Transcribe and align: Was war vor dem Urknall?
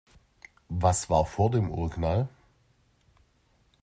Was 0.67 1.11
war 1.11 1.27
vor 1.27 1.51
dem 1.51 1.69
Urknall? 1.69 2.27